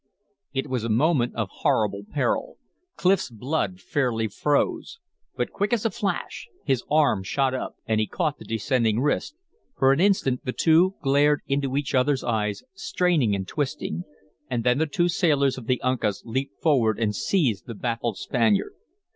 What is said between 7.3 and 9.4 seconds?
up. And he caught the descending wrist;